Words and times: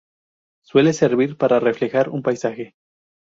Suele 0.63 0.93
servir 0.93 1.37
para 1.37 1.59
reflejar 1.59 2.09
un 2.09 2.23
paisaje. 2.23 2.73